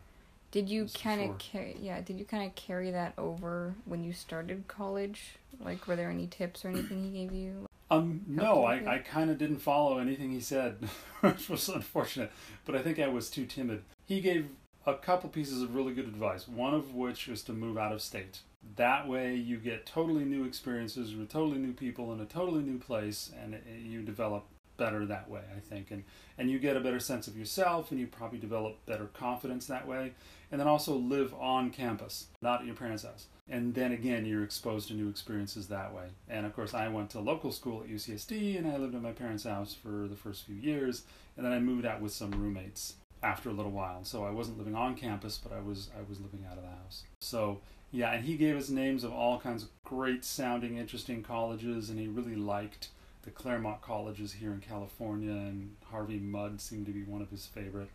Did 0.51 0.69
you 0.69 0.87
kind 0.95 1.31
of 1.31 1.39
carry? 1.39 1.77
Yeah. 1.81 2.01
Did 2.01 2.19
you 2.19 2.25
kind 2.25 2.47
of 2.47 2.55
carry 2.55 2.91
that 2.91 3.15
over 3.19 3.75
when 3.85 4.05
you 4.05 4.13
started 4.13 4.69
college? 4.69 5.37
Like, 5.61 5.87
were 5.87 5.97
there 5.97 6.11
any 6.11 6.27
tips 6.27 6.65
or 6.65 6.69
anything 6.69 7.03
he 7.05 7.11
gave 7.11 7.33
you? 7.33 7.67
Um, 7.91 8.23
no, 8.27 8.65
I, 8.65 8.95
I 8.95 8.99
kind 8.99 9.31
of 9.31 9.39
didn't 9.39 9.59
follow 9.59 9.99
anything 9.99 10.33
he 10.33 10.41
said, 10.41 10.89
which 11.21 11.49
was 11.49 11.69
unfortunate. 11.69 12.33
But 12.65 12.75
I 12.75 12.83
think 12.83 12.99
I 12.99 13.09
was 13.09 13.31
too 13.31 13.47
timid. 13.47 13.83
He 14.05 14.21
gave 14.21 14.49
a 14.87 14.95
couple 14.95 15.31
pieces 15.31 15.63
of 15.63 15.75
really 15.75 15.95
good 15.95 16.07
advice. 16.07 16.49
One 16.49 16.75
of 16.75 16.95
which 16.95 17.29
is 17.29 17.43
to 17.45 17.53
move 17.53 17.79
out 17.79 17.93
of 17.93 18.03
state. 18.03 18.41
That 18.77 19.09
way, 19.09 19.37
you 19.37 19.59
get 19.59 19.87
totally 19.87 20.25
new 20.25 20.45
experiences 20.45 21.15
with 21.15 21.29
totally 21.29 21.59
new 21.59 21.73
people 21.73 22.13
in 22.13 22.21
a 22.21 22.25
totally 22.25 22.63
new 22.63 22.79
place, 22.79 23.31
and 23.41 23.55
it, 23.55 23.65
you 23.85 24.03
develop 24.03 24.47
better 24.77 25.07
that 25.07 25.29
way. 25.29 25.43
I 25.55 25.61
think, 25.61 25.91
and 25.91 26.05
and 26.39 26.51
you 26.51 26.59
get 26.59 26.77
a 26.77 26.81
better 26.81 27.01
sense 27.01 27.27
of 27.29 27.37
yourself, 27.37 27.91
and 27.91 28.01
you 28.01 28.07
probably 28.07 28.39
develop 28.39 28.85
better 28.87 29.07
confidence 29.07 29.67
that 29.67 29.87
way. 29.87 30.13
And 30.51 30.61
then 30.61 30.69
also 30.69 30.95
live 30.95 31.35
on 31.35 31.71
campus, 31.71 32.29
not 32.41 32.61
at 32.61 32.67
your 32.67 32.77
parents' 32.77 33.03
house. 33.03 33.27
And 33.49 33.75
then 33.75 33.93
again, 33.93 34.25
you're 34.25 34.45
exposed 34.45 34.89
to 34.89 34.95
new 34.95 35.09
experiences 35.09 35.67
that 35.69 35.93
way. 35.93 36.07
And 36.29 36.47
of 36.47 36.55
course, 36.55 36.73
I 36.73 36.89
went 36.89 37.11
to 37.11 37.21
local 37.21 37.51
school 37.51 37.83
at 37.83 37.89
UCSD, 37.89 38.57
and 38.59 38.67
I 38.67 38.77
lived 38.77 38.95
at 38.95 39.03
my 39.03 39.13
parents' 39.13 39.45
house 39.45 39.75
for 39.75 40.07
the 40.09 40.17
first 40.17 40.45
few 40.45 40.55
years, 40.55 41.03
and 41.37 41.45
then 41.45 41.53
I 41.53 41.59
moved 41.59 41.85
out 41.85 42.01
with 42.01 42.13
some 42.13 42.31
roommates 42.31 42.95
after 43.23 43.49
a 43.49 43.53
little 43.53 43.73
while. 43.73 44.05
So 44.05 44.25
I 44.25 44.31
wasn't 44.31 44.59
living 44.59 44.75
on 44.75 44.95
campus, 44.95 45.39
but 45.43 45.53
I 45.53 45.61
was 45.61 45.91
I 45.97 46.09
was 46.09 46.21
living 46.21 46.45
out 46.51 46.59
of 46.59 46.63
the 46.63 46.71
house. 46.71 47.05
So 47.21 47.61
yeah, 47.93 48.13
and 48.13 48.25
he 48.25 48.37
gave 48.37 48.57
us 48.57 48.69
names 48.69 49.05
of 49.05 49.13
all 49.13 49.39
kinds 49.39 49.63
of 49.63 49.69
great 49.85 50.25
sounding, 50.25 50.77
interesting 50.77 51.23
colleges, 51.23 51.91
and 51.91 51.99
he 51.99 52.09
really 52.09 52.37
liked 52.37 52.89
the 53.27 53.33
Claremont 53.33 53.83
colleges 53.83 54.33
here 54.33 54.53
in 54.53 54.61
California, 54.61 55.33
and 55.33 55.75
Harvey 55.91 56.19
Mudd 56.19 56.61
seemed 56.61 56.87
to 56.87 56.93
be 56.93 57.03
one 57.03 57.21
of 57.21 57.29
his 57.29 57.45
favorite. 57.45 57.91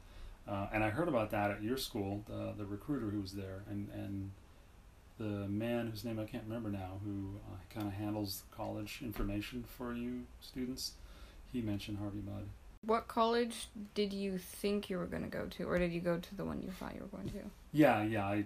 Uh, 0.47 0.67
and 0.73 0.83
I 0.83 0.89
heard 0.89 1.07
about 1.07 1.31
that 1.31 1.50
at 1.50 1.63
your 1.63 1.77
school, 1.77 2.23
the 2.27 2.53
the 2.57 2.65
recruiter 2.65 3.09
who 3.09 3.21
was 3.21 3.31
there, 3.31 3.63
and 3.69 3.88
and 3.93 4.31
the 5.17 5.47
man 5.47 5.88
whose 5.88 6.03
name 6.03 6.19
I 6.19 6.25
can't 6.25 6.43
remember 6.43 6.69
now, 6.69 7.00
who 7.05 7.39
uh, 7.50 7.55
kind 7.73 7.88
of 7.88 7.93
handles 7.93 8.43
college 8.51 9.00
information 9.01 9.63
for 9.63 9.93
you 9.93 10.23
students, 10.41 10.93
he 11.51 11.61
mentioned 11.61 12.00
Harvey 12.00 12.21
Mudd. 12.25 12.50
What 12.85 13.07
college 13.07 13.69
did 13.93 14.11
you 14.11 14.38
think 14.38 14.89
you 14.89 14.97
were 14.97 15.05
going 15.05 15.23
to 15.23 15.29
go 15.29 15.45
to, 15.45 15.63
or 15.63 15.79
did 15.79 15.93
you 15.93 16.01
go 16.01 16.17
to 16.17 16.35
the 16.35 16.43
one 16.43 16.61
you 16.61 16.71
thought 16.71 16.95
you 16.95 17.01
were 17.01 17.17
going 17.17 17.29
to? 17.29 17.50
Yeah, 17.71 18.03
yeah. 18.03 18.25
I 18.25 18.45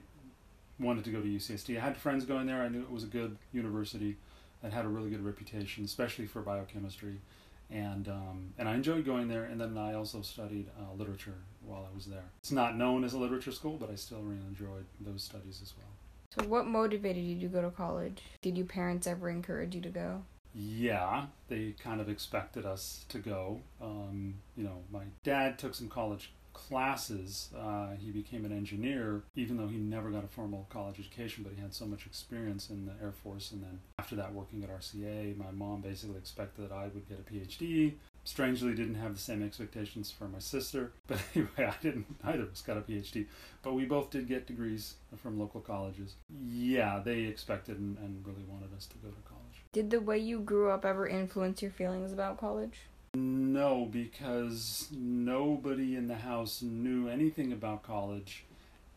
wanted 0.77 1.06
to 1.06 1.12
go 1.12 1.22
to 1.22 1.27
UCSD. 1.27 1.77
I 1.77 1.80
had 1.80 1.98
friends 1.98 2.25
going 2.25 2.46
there. 2.46 2.62
I 2.62 2.68
knew 2.68 2.82
it 2.82 2.92
was 2.92 3.06
a 3.06 3.08
good 3.08 3.38
university 3.54 4.18
that 4.65 4.74
had 4.74 4.84
a 4.84 4.88
really 4.88 5.12
good 5.12 5.24
reputation, 5.24 5.86
especially 5.86 6.25
for 6.25 6.41
biochemistry. 6.41 7.22
And 7.69 8.07
um, 8.07 8.53
and 8.57 8.67
I 8.67 8.74
enjoyed 8.74 9.05
going 9.05 9.27
there. 9.27 9.43
And 9.43 9.62
then 9.62 9.77
I 9.77 9.93
also 9.93 10.24
studied 10.24 10.69
uh, 10.79 10.93
literature 10.98 11.36
while 11.63 11.88
I 11.91 11.95
was 11.95 12.05
there. 12.07 12.24
It's 12.39 12.51
not 12.51 12.75
known 12.75 13.03
as 13.03 13.13
a 13.13 13.19
literature 13.19 13.51
school, 13.51 13.77
but 13.79 13.91
I 13.91 13.95
still 13.95 14.22
really 14.22 14.41
enjoyed 14.48 14.86
those 15.00 15.22
studies 15.22 15.60
as 15.62 15.74
well. 15.77 15.88
So, 16.36 16.50
what 16.50 16.65
motivated 16.65 17.24
you 17.24 17.39
to 17.41 17.48
go 17.48 17.62
to 17.62 17.69
college? 17.69 18.24
Did 18.41 18.57
your 18.57 18.65
parents 18.65 19.05
ever 19.05 19.29
encourage 19.29 19.75
you 19.75 19.81
to 19.81 19.89
go? 19.89 20.24
Yeah, 20.53 21.25
they 21.48 21.75
kind 21.79 22.01
of 22.01 22.10
expected 22.10 22.65
us 22.65 23.05
to 23.10 23.19
go. 23.19 23.62
Um, 23.81 24.36
you 24.57 24.63
know, 24.63 24.81
my 24.91 25.03
dad 25.24 25.60
took 25.60 25.75
some 25.75 25.89
college 25.89 26.31
classes. 26.56 27.50
Uh, 27.56 27.90
he 28.00 28.10
became 28.12 28.46
an 28.46 28.52
engineer, 28.52 29.22
even 29.36 29.58
though 29.58 29.68
he 29.68 29.78
never 29.78 30.10
got 30.10 30.24
a 30.24 30.28
formal 30.28 30.66
college 30.70 31.00
education, 31.00 31.44
but 31.44 31.54
he 31.54 31.62
had 31.62 31.74
so 31.74 31.86
much 31.86 32.06
experience 32.06 32.70
in 32.70 32.86
the 32.86 32.94
Air 33.04 33.12
Force. 33.12 33.52
And 33.52 33.62
then 33.62 33.80
after 34.00 34.16
that, 34.16 34.34
working 34.34 34.64
at 34.64 34.70
RCA, 34.70 35.38
my 35.38 35.52
mom 35.52 35.82
basically 35.82 36.18
expected 36.18 36.70
that 36.70 36.74
I 36.74 36.86
would 36.86 37.08
get 37.08 37.20
a 37.20 37.32
PhD. 37.32 37.94
Strangely, 38.24 38.74
didn't 38.74 38.96
have 38.96 39.14
the 39.14 39.22
same 39.22 39.44
expectations 39.44 40.10
for 40.10 40.28
my 40.28 40.40
sister, 40.40 40.94
but 41.08 41.20
anyway, 41.36 41.72
I 41.72 41.76
didn't. 41.84 42.06
Neither 42.24 42.44
of 42.44 42.52
us 42.52 42.62
got 42.62 42.78
a 42.78 42.82
PhD, 42.82 43.28
but 43.62 43.74
we 43.74 43.86
both 43.86 44.10
did 44.10 44.28
get 44.28 44.48
degrees 44.48 44.96
from 45.18 45.38
local 45.38 45.62
colleges. 45.62 46.16
Yeah, 46.44 47.02
they 47.04 47.20
expected 47.24 47.78
and, 47.78 47.98
and 48.00 48.26
really 48.26 48.44
wanted 48.48 48.74
us 48.76 48.88
to 48.88 48.96
go 48.98 49.10
to 49.10 49.30
college. 49.30 49.62
Did 49.74 49.92
the 49.92 50.00
way 50.00 50.18
you 50.18 50.40
grew 50.40 50.72
up 50.72 50.86
ever 50.86 51.06
influence 51.06 51.62
your 51.62 51.72
feelings 51.72 52.14
about 52.14 52.40
college? 52.40 52.80
No, 53.15 53.86
because 53.86 54.89
nobody 54.91 55.95
in 55.95 56.07
the 56.07 56.15
house 56.15 56.62
knew 56.62 57.07
anything 57.07 57.53
about 57.53 57.84
college, 57.84 58.43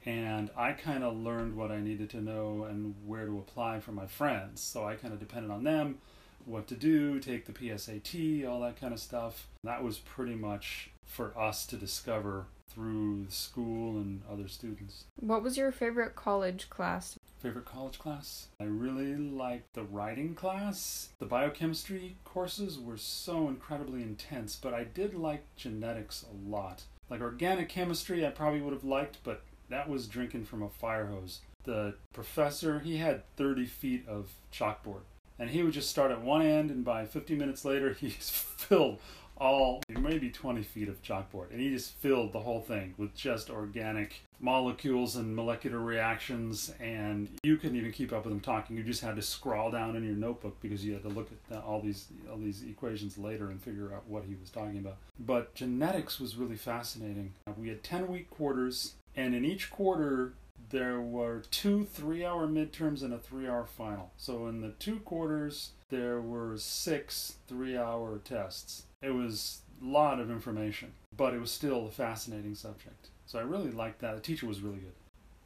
and 0.05 0.51
I 0.57 0.73
kind 0.73 1.05
of 1.05 1.17
learned 1.17 1.57
what 1.57 1.71
I 1.71 1.81
needed 1.81 2.11
to 2.11 2.21
know 2.21 2.65
and 2.65 2.95
where 3.07 3.27
to 3.27 3.39
apply 3.39 3.81
for 3.81 3.93
my 3.93 4.07
friends. 4.07 4.61
So 4.61 4.85
I 4.85 4.97
kind 4.97 5.15
of 5.15 5.21
depended 5.21 5.51
on 5.51 5.63
them, 5.65 5.99
what 6.45 6.67
to 6.69 6.75
do, 6.75 7.21
take 7.21 7.47
the 7.47 7.53
PSAT, 7.53 8.49
all 8.49 8.61
that 8.61 8.81
kind 8.81 8.93
of 8.93 9.01
stuff. 9.01 9.47
That 9.63 9.85
was 9.85 9.99
pretty 9.99 10.35
much 10.35 10.91
for 11.05 11.33
us 11.39 11.65
to 11.67 11.77
discover 11.77 12.47
through 12.69 13.27
school 13.29 13.99
and 13.99 14.23
other 14.31 14.49
students. 14.49 15.05
What 15.21 15.43
was 15.43 15.57
your 15.57 15.73
favorite 15.73 16.17
college 16.17 16.69
class? 16.71 17.17
Favorite 17.39 17.67
college 17.67 18.01
class? 18.01 18.49
I 18.61 18.65
really 18.65 19.15
liked 19.15 19.75
the 19.75 19.85
writing 19.85 20.35
class. 20.35 21.11
The 21.21 21.27
biochemistry 21.27 22.17
courses 22.25 22.81
were 22.81 22.97
so 22.97 23.47
incredibly 23.47 24.03
intense, 24.03 24.57
but 24.57 24.75
I 24.75 24.83
did 24.83 25.15
like 25.15 25.45
genetics 25.55 26.25
a 26.25 26.51
lot. 26.51 26.83
Like 27.09 27.21
organic 27.21 27.69
chemistry, 27.69 28.27
I 28.27 28.31
probably 28.31 28.61
would 28.61 28.73
have 28.73 28.83
liked, 28.83 29.19
but 29.23 29.45
that 29.69 29.89
was 29.89 30.09
drinking 30.09 30.47
from 30.47 30.63
a 30.63 30.69
fire 30.69 31.07
hose. 31.07 31.41
The 31.63 31.95
professor, 32.13 32.81
he 32.81 32.97
had 32.97 33.23
30 33.37 33.67
feet 33.67 34.09
of 34.09 34.33
chalkboard. 34.53 35.03
And 35.39 35.51
he 35.51 35.63
would 35.63 35.73
just 35.73 35.91
start 35.91 36.11
at 36.11 36.21
one 36.21 36.43
end, 36.43 36.73
and 36.73 36.85
by 36.85 37.05
50 37.05 37.37
minutes 37.37 37.65
later, 37.65 37.93
he's 38.01 38.31
filled 38.31 38.99
all 39.41 39.83
maybe 39.89 40.31
20 40.31 40.63
feet 40.63 40.89
of 40.89 41.03
chalkboard 41.03 41.51
and 41.51 41.61
he 41.61 41.71
just 41.71 41.95
filled 41.99 42.33
the 42.33 42.41
whole 42.41 42.61
thing 42.61 42.95
with 42.97 43.15
just 43.15 43.51
organic 43.51 44.23
molecules 44.41 45.17
and 45.17 45.35
molecular 45.35 45.79
reactions 45.79 46.73
and 46.81 47.29
you 47.43 47.57
couldn't 47.57 47.77
even 47.77 47.93
keep 47.93 48.13
up 48.13 48.25
with 48.25 48.33
him 48.33 48.41
talking. 48.41 48.77
You 48.77 48.83
just 48.83 49.03
had 49.03 49.17
to 49.17 49.23
scrawl 49.23 49.71
down 49.71 49.97
in 49.97 50.05
your 50.05 50.15
notebook 50.15 50.61
because 50.61 50.85
you 50.85 50.93
had 50.93 51.03
to 51.03 51.09
look 51.09 51.31
at 51.51 51.63
all 51.63 51.81
these 51.81 52.07
all 52.31 52.39
these 52.39 52.63
equations 52.63 53.19
later 53.19 53.51
and 53.51 53.61
figure 53.61 53.93
out 53.93 54.07
what 54.07 54.25
he 54.25 54.35
was 54.41 54.51
talking 54.51 54.79
about. 54.79 54.97
But 55.19 55.55
genetics 55.55 56.21
was 56.21 56.37
really 56.37 56.57
fascinating. 56.57 57.35
We 57.57 57.69
had 57.69 57.83
10 57.83 58.09
week 58.09 58.31
quarters 58.31 58.95
and 59.17 59.35
in 59.35 59.45
each 59.45 59.71
quarter 59.71 60.35
there 60.71 61.01
were 61.01 61.43
two 61.51 61.85
three 61.85 62.25
hour 62.25 62.47
midterms 62.47 63.03
and 63.03 63.13
a 63.13 63.19
three 63.19 63.49
hour 63.49 63.65
final. 63.65 64.13
So 64.17 64.47
in 64.47 64.61
the 64.61 64.71
two 64.79 65.01
quarters 65.01 65.71
there 65.89 66.21
were 66.21 66.57
six 66.59 67.37
three 67.49 67.77
hour 67.77 68.21
tests 68.23 68.85
it 69.03 69.11
was 69.11 69.63
a 69.83 69.87
lot 69.87 70.21
of 70.21 70.31
information, 70.31 70.93
but 71.17 71.35
it 71.35 71.41
was 71.41 71.51
still 71.51 71.87
a 71.87 71.91
fascinating 71.91 72.55
subject. 72.55 73.09
So 73.27 73.39
I 73.39 73.43
really 73.43 73.71
liked 73.71 74.01
that. 74.01 74.17
The 74.17 74.21
teacher 74.21 74.47
was 74.47 74.61
really 74.61 74.79
good. 74.79 74.93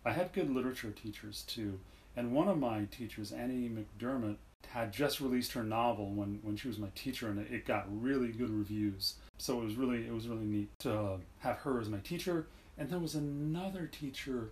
I 0.04 0.12
had 0.12 0.32
good 0.32 0.50
literature 0.50 0.90
teachers 0.90 1.42
too. 1.42 1.78
And 2.16 2.32
one 2.32 2.48
of 2.48 2.58
my 2.58 2.86
teachers, 2.90 3.32
Annie 3.32 3.70
McDermott, 3.70 4.36
had 4.68 4.92
just 4.92 5.20
released 5.20 5.52
her 5.52 5.62
novel 5.62 6.10
when, 6.10 6.38
when 6.42 6.56
she 6.56 6.68
was 6.68 6.78
my 6.78 6.88
teacher 6.94 7.28
and 7.28 7.38
it 7.38 7.66
got 7.66 7.86
really 7.90 8.28
good 8.28 8.50
reviews. 8.50 9.14
So 9.38 9.60
it 9.60 9.64
was 9.64 9.76
really 9.76 10.06
it 10.06 10.12
was 10.12 10.28
really 10.28 10.44
neat 10.44 10.70
to 10.80 11.18
have 11.40 11.58
her 11.58 11.80
as 11.80 11.88
my 11.88 11.98
teacher. 11.98 12.46
And 12.78 12.88
there 12.88 12.98
was 12.98 13.14
another 13.14 13.86
teacher 13.86 14.50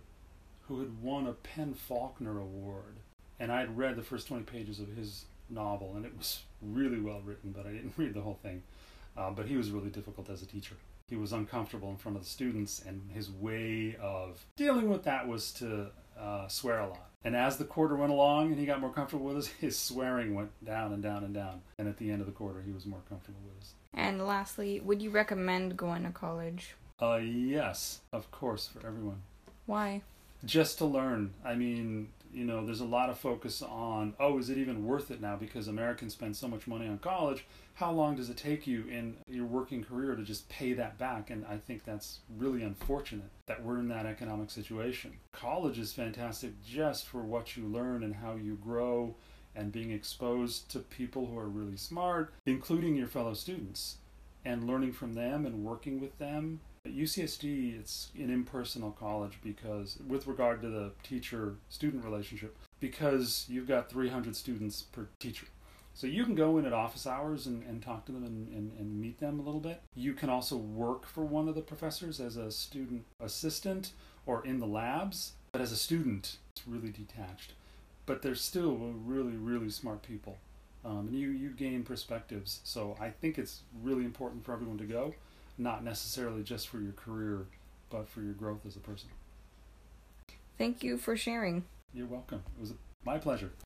who 0.67 0.79
had 0.79 1.01
won 1.01 1.27
a 1.27 1.33
PEN 1.33 1.73
Faulkner 1.73 2.39
Award. 2.39 2.97
And 3.39 3.51
I 3.51 3.61
had 3.61 3.77
read 3.77 3.95
the 3.95 4.03
first 4.03 4.27
20 4.27 4.43
pages 4.43 4.79
of 4.79 4.89
his 4.89 5.25
novel 5.49 5.93
and 5.95 6.05
it 6.05 6.17
was 6.17 6.41
really 6.61 6.99
well 6.99 7.21
written, 7.25 7.51
but 7.51 7.65
I 7.65 7.71
didn't 7.71 7.93
read 7.97 8.13
the 8.13 8.21
whole 8.21 8.39
thing. 8.43 8.63
Uh, 9.17 9.31
but 9.31 9.45
he 9.45 9.57
was 9.57 9.71
really 9.71 9.89
difficult 9.89 10.29
as 10.29 10.41
a 10.41 10.45
teacher. 10.45 10.75
He 11.09 11.17
was 11.17 11.33
uncomfortable 11.33 11.89
in 11.89 11.97
front 11.97 12.17
of 12.17 12.23
the 12.23 12.29
students, 12.29 12.81
and 12.85 13.09
his 13.11 13.29
way 13.29 13.97
of 14.01 14.45
dealing 14.55 14.89
with 14.89 15.03
that 15.03 15.27
was 15.27 15.51
to 15.53 15.91
uh, 16.19 16.47
swear 16.47 16.79
a 16.79 16.87
lot. 16.87 17.11
And 17.23 17.35
as 17.35 17.57
the 17.57 17.65
quarter 17.65 17.95
went 17.95 18.11
along 18.11 18.47
and 18.47 18.59
he 18.59 18.65
got 18.65 18.79
more 18.79 18.91
comfortable 18.91 19.25
with 19.25 19.37
us, 19.37 19.47
his 19.59 19.77
swearing 19.77 20.33
went 20.33 20.51
down 20.63 20.93
and 20.93 21.03
down 21.03 21.23
and 21.23 21.33
down. 21.33 21.61
And 21.77 21.87
at 21.87 21.97
the 21.97 22.09
end 22.09 22.21
of 22.21 22.27
the 22.27 22.33
quarter, 22.33 22.61
he 22.61 22.71
was 22.71 22.85
more 22.85 23.01
comfortable 23.09 23.39
with 23.45 23.61
us. 23.61 23.73
And 23.93 24.25
lastly, 24.25 24.79
would 24.79 25.01
you 25.01 25.09
recommend 25.09 25.77
going 25.77 26.03
to 26.03 26.11
college? 26.11 26.75
Uh, 27.01 27.17
yes, 27.17 28.01
of 28.13 28.31
course, 28.31 28.67
for 28.67 28.85
everyone. 28.85 29.21
Why? 29.65 30.01
Just 30.45 30.77
to 30.79 30.85
learn. 30.85 31.33
I 31.43 31.55
mean, 31.55 32.09
you 32.33 32.45
know, 32.45 32.65
there's 32.65 32.81
a 32.81 32.85
lot 32.85 33.09
of 33.09 33.17
focus 33.17 33.61
on, 33.61 34.13
oh, 34.19 34.37
is 34.37 34.49
it 34.49 34.57
even 34.57 34.85
worth 34.85 35.11
it 35.11 35.21
now 35.21 35.35
because 35.35 35.67
Americans 35.67 36.13
spend 36.13 36.35
so 36.35 36.47
much 36.47 36.67
money 36.67 36.87
on 36.87 36.97
college? 36.99 37.45
How 37.73 37.91
long 37.91 38.15
does 38.15 38.29
it 38.29 38.37
take 38.37 38.67
you 38.67 38.85
in 38.87 39.17
your 39.27 39.45
working 39.45 39.83
career 39.83 40.15
to 40.15 40.23
just 40.23 40.47
pay 40.49 40.73
that 40.73 40.97
back? 40.97 41.29
And 41.29 41.45
I 41.45 41.57
think 41.57 41.83
that's 41.83 42.19
really 42.37 42.63
unfortunate 42.63 43.29
that 43.47 43.63
we're 43.63 43.79
in 43.79 43.87
that 43.89 44.05
economic 44.05 44.49
situation. 44.49 45.13
College 45.31 45.79
is 45.79 45.93
fantastic 45.93 46.51
just 46.63 47.07
for 47.07 47.21
what 47.21 47.57
you 47.57 47.65
learn 47.65 48.03
and 48.03 48.15
how 48.15 48.35
you 48.35 48.55
grow 48.55 49.15
and 49.55 49.71
being 49.71 49.91
exposed 49.91 50.69
to 50.71 50.79
people 50.79 51.25
who 51.25 51.37
are 51.37 51.47
really 51.47 51.77
smart, 51.77 52.33
including 52.45 52.95
your 52.95 53.07
fellow 53.07 53.33
students, 53.33 53.97
and 54.45 54.65
learning 54.65 54.93
from 54.93 55.13
them 55.13 55.45
and 55.45 55.63
working 55.63 55.99
with 55.99 56.17
them 56.17 56.59
at 56.91 56.97
UCSD, 56.97 57.79
it's 57.79 58.09
an 58.17 58.29
impersonal 58.29 58.91
college 58.91 59.39
because, 59.43 59.97
with 60.07 60.27
regard 60.27 60.61
to 60.61 60.69
the 60.69 60.91
teacher 61.03 61.55
student 61.69 62.03
relationship, 62.03 62.55
because 62.79 63.45
you've 63.47 63.67
got 63.67 63.89
300 63.89 64.35
students 64.35 64.81
per 64.81 65.07
teacher. 65.19 65.47
So 65.93 66.07
you 66.07 66.23
can 66.23 66.35
go 66.35 66.57
in 66.57 66.65
at 66.65 66.73
office 66.73 67.05
hours 67.05 67.47
and, 67.47 67.63
and 67.63 67.81
talk 67.81 68.05
to 68.05 68.11
them 68.11 68.23
and, 68.23 68.47
and, 68.53 68.71
and 68.79 68.99
meet 68.99 69.19
them 69.19 69.39
a 69.39 69.43
little 69.43 69.59
bit. 69.59 69.81
You 69.93 70.13
can 70.13 70.29
also 70.29 70.55
work 70.55 71.05
for 71.05 71.23
one 71.23 71.47
of 71.47 71.55
the 71.55 71.61
professors 71.61 72.19
as 72.19 72.37
a 72.37 72.49
student 72.49 73.03
assistant 73.19 73.91
or 74.25 74.45
in 74.45 74.59
the 74.59 74.65
labs. 74.65 75.33
But 75.51 75.61
as 75.61 75.73
a 75.73 75.77
student, 75.77 76.37
it's 76.55 76.65
really 76.65 76.91
detached. 76.91 77.53
But 78.05 78.21
they're 78.21 78.35
still 78.35 78.77
really, 78.77 79.35
really 79.35 79.69
smart 79.69 80.01
people. 80.01 80.37
Um, 80.83 81.09
and 81.09 81.15
you, 81.15 81.29
you 81.29 81.49
gain 81.49 81.83
perspectives. 81.83 82.61
So 82.63 82.95
I 82.99 83.09
think 83.09 83.37
it's 83.37 83.61
really 83.83 84.05
important 84.05 84.45
for 84.45 84.53
everyone 84.53 84.77
to 84.77 84.85
go 84.85 85.13
not 85.61 85.83
necessarily 85.83 86.43
just 86.43 86.67
for 86.67 86.79
your 86.79 86.93
career, 86.93 87.45
but 87.89 88.09
for 88.09 88.21
your 88.21 88.33
growth 88.33 88.65
as 88.65 88.75
a 88.75 88.79
person. 88.79 89.09
Thank 90.57 90.83
you 90.83 90.97
for 90.97 91.15
sharing. 91.15 91.65
You're 91.93 92.07
welcome. 92.07 92.43
It 92.57 92.61
was 92.61 92.73
my 93.03 93.17
pleasure. 93.17 93.51